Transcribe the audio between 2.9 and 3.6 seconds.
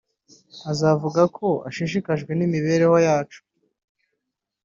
yacu